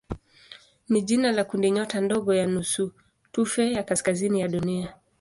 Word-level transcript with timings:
ni 0.89 1.01
jina 1.01 1.31
la 1.31 1.43
kundinyota 1.43 2.01
ndogo 2.01 2.33
ya 2.33 2.47
nusutufe 2.47 3.71
ya 3.71 3.83
kaskazini 3.83 4.41
ya 4.41 4.47
Dunia. 4.47 4.95